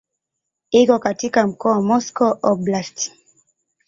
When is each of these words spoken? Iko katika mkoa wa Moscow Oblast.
Iko 0.71 0.99
katika 0.99 1.47
mkoa 1.47 1.71
wa 1.71 1.81
Moscow 1.81 2.37
Oblast. 2.41 3.11